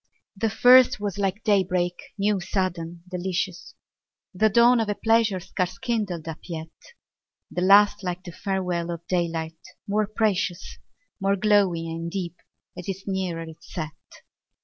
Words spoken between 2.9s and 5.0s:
delicious, The dawn of a